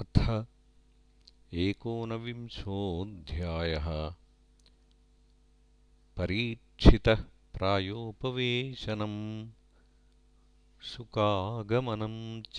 [0.00, 0.46] अथ
[1.54, 4.14] एकोनविंशोऽध्यायः।
[6.16, 7.24] परीक्षितः
[7.54, 9.50] प्रायोपवेशनम्
[10.82, 12.58] शुकागमनम् च।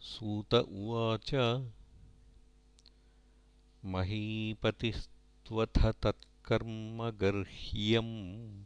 [0.00, 1.34] सूत उवाच
[3.84, 8.64] महीपतिस्त्वथ तत्कर्मगर्ह्यम्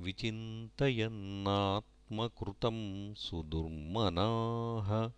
[0.00, 5.10] विचिन्तयन्नात् कृतं सुदुर्मनाः।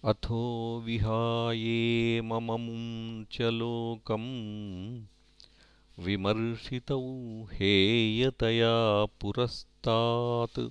[0.05, 2.21] अथो विहाये
[3.31, 5.01] च लोकम्
[6.05, 7.01] विमर्शितौ
[7.53, 10.69] हेयतया पुरस्तात्।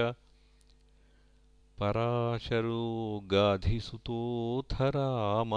[1.80, 2.84] पराशरो
[3.32, 5.56] गाधिसुतोऽथ राम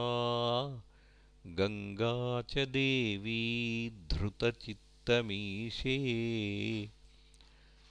[1.47, 5.95] गङ्गा च देवी धृतचित्तमीशे।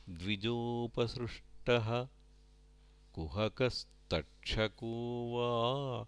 [0.09, 2.09] द्विजोपसृष्टः
[3.15, 6.07] कुहकस्तक्षको वा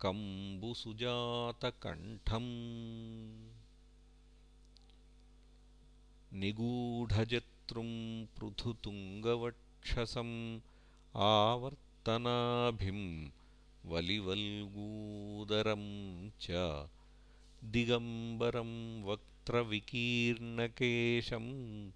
[0.00, 2.52] कम्बुसुजातकण्ठम्।
[6.32, 10.60] निगूढजतृं पृथुतुङ्गवक्षसम्
[11.16, 13.30] आवर्तनाभिं
[13.84, 15.84] वलिवल्गूदरं
[16.42, 16.46] च
[17.64, 21.90] दिगम्बरं वक्त्रविकीर्णकेशम्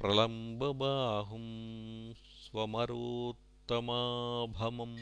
[0.00, 1.46] प्रलम्बबाहुं
[2.14, 4.96] स्वमरोत्तमाभमम्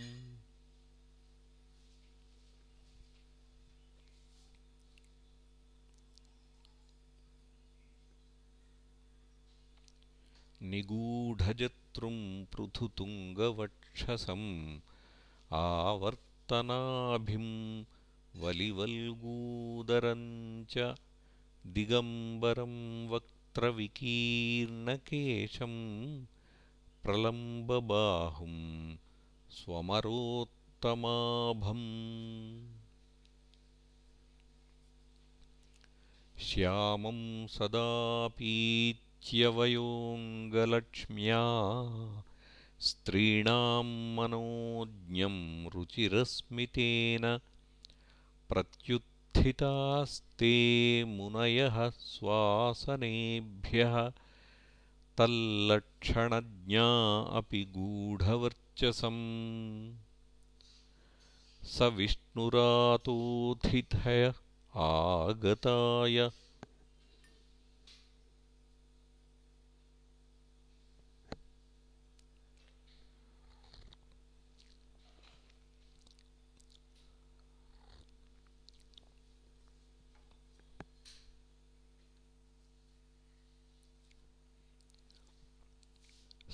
[10.63, 14.79] निगूढजतृं पृथुतुङ्गवक्षसम्
[15.53, 17.85] आवर्तनाभिं
[18.37, 20.95] वलिवल्गूदरं च
[21.67, 25.73] दिगम्बरं वक् विकीर्णकेशं
[27.03, 28.97] प्रलम्बबाहुं
[29.51, 31.79] स्वमरोत्तमाभम्।
[36.39, 38.29] श्यामं सदा
[39.25, 41.43] पीच्यवयोऽङ्गलक्ष्म्या
[42.81, 43.85] स्त्रीणां
[44.17, 45.37] मनोज्ञं
[45.75, 47.39] रुचिरस्मितेन
[48.49, 50.53] प्रत्युत्थितास्ते
[51.05, 53.97] मुनयः स्वासनेभ्यः
[55.19, 56.87] तल्लक्षणज्ञा
[57.41, 59.25] अपि गूढवर्चसम्।
[61.65, 64.33] स विष्णुरातोऽथिथय
[64.77, 66.31] आगताय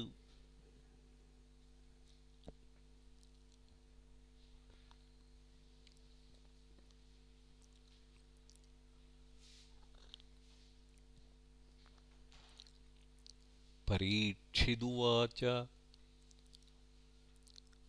[13.90, 15.44] परीक्षिदुवाच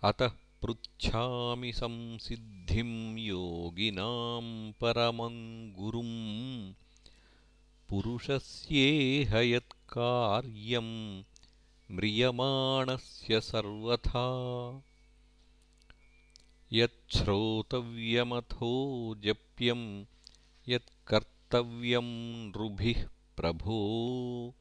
[0.04, 0.32] अतः
[0.62, 5.36] पृच्छामि संसिद्धिं योगिनां परमं
[7.90, 11.24] पुरुषस्येह यत्कार्यं
[11.92, 14.28] म्रियमाणस्य सर्वथा
[16.74, 20.06] यच्छ्रोतव्यमथो जप्यं
[20.70, 24.54] यत्कर्तव्यं नृभिः प्रभो।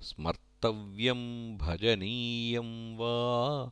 [0.00, 3.70] स्मर्तव्यं भजनीयं वा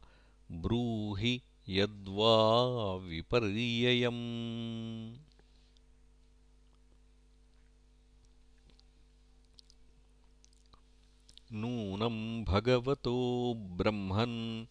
[0.52, 5.16] ब्रूहि यद्वा विपर्ययम्।
[11.52, 14.66] नूनं भगवतो ब्रह्मन्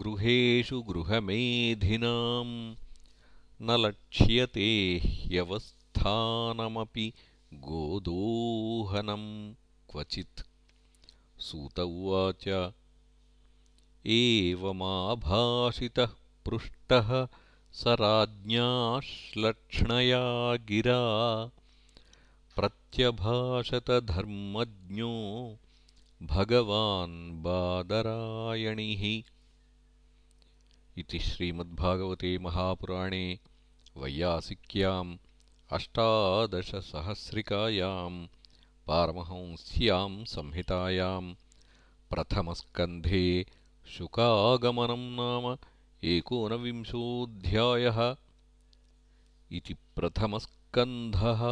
[0.00, 2.46] गृहेषु गृहमेधिनां
[3.62, 4.68] न लक्ष्यते
[5.04, 7.12] ह्यवस्थानमपि
[7.66, 9.24] गोदोहनं
[9.90, 10.42] क्वचित्।
[11.40, 12.46] सूत उवाच
[14.06, 16.14] एवमाभाषितः
[16.46, 17.10] पृष्टः
[17.72, 18.66] स राज्ञा
[19.00, 20.22] श्लक्ष्णया
[20.68, 21.00] गिरा
[22.56, 25.12] प्रत्यभाषतधर्मज्ञो
[26.22, 29.04] भगवान् बादरायणिः
[30.98, 33.38] इति श्रीमद्भागवते महापुराणे
[34.02, 35.16] वैयासिक्याम्
[35.76, 38.18] अष्टादशसहस्रिकायाम्
[38.88, 41.34] पारमहंस्याम् संहितायाम्
[42.10, 43.24] प्रथमस्कन्धे
[43.96, 45.44] शुकागमनम् नाम
[46.12, 47.98] एकोनविंशोऽध्यायः
[49.58, 51.42] इति प्रथमस्कन्धः